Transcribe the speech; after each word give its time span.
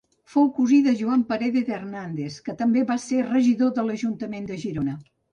Fou 0.33 0.45
cosí 0.53 0.77
de 0.85 0.93
Joan 1.01 1.23
Paredes 1.31 1.67
Hernández, 1.75 2.37
que 2.47 2.55
també 2.61 2.83
va 2.91 2.95
ser 3.03 3.19
regidor 3.27 3.75
de 3.75 3.83
l'ajuntament 3.91 4.49
de 4.53 4.59
Girona. 4.65 4.97